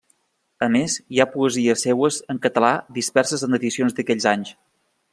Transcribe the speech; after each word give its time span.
A 0.67 0.69
més, 0.75 0.95
hi 1.17 1.21
ha 1.21 1.27
poesies 1.33 1.85
seues 1.87 2.19
en 2.35 2.41
català 2.47 2.73
disperses 2.99 3.49
en 3.49 3.63
edicions 3.63 3.99
d'aquells 4.01 4.31
anys. 4.37 4.61